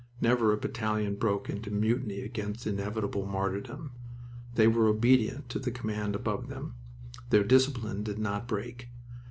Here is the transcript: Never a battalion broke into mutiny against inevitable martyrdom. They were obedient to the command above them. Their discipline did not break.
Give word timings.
Never 0.19 0.51
a 0.51 0.57
battalion 0.57 1.13
broke 1.13 1.47
into 1.47 1.69
mutiny 1.69 2.21
against 2.21 2.65
inevitable 2.65 3.27
martyrdom. 3.27 3.91
They 4.55 4.67
were 4.67 4.87
obedient 4.87 5.47
to 5.49 5.59
the 5.59 5.69
command 5.69 6.15
above 6.15 6.47
them. 6.47 6.73
Their 7.29 7.43
discipline 7.43 8.01
did 8.01 8.17
not 8.17 8.47
break. 8.47 8.89